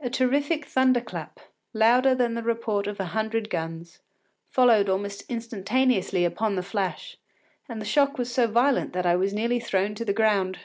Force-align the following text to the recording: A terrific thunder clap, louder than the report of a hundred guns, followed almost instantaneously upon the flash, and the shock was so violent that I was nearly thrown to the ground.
A 0.00 0.08
terrific 0.08 0.64
thunder 0.64 1.02
clap, 1.02 1.38
louder 1.74 2.14
than 2.14 2.32
the 2.32 2.42
report 2.42 2.86
of 2.86 2.98
a 2.98 3.04
hundred 3.12 3.50
guns, 3.50 3.98
followed 4.48 4.88
almost 4.88 5.22
instantaneously 5.30 6.24
upon 6.24 6.54
the 6.54 6.62
flash, 6.62 7.18
and 7.68 7.78
the 7.78 7.84
shock 7.84 8.16
was 8.16 8.32
so 8.32 8.46
violent 8.46 8.94
that 8.94 9.04
I 9.04 9.16
was 9.16 9.34
nearly 9.34 9.60
thrown 9.60 9.94
to 9.96 10.04
the 10.06 10.14
ground. 10.14 10.60